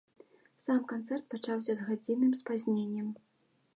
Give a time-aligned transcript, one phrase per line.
[0.67, 3.07] Сам канцэрт пачаўся з гадзінным спазненнем.